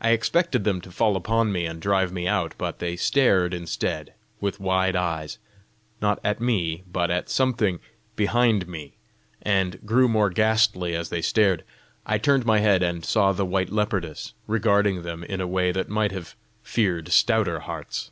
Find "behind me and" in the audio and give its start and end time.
8.16-9.78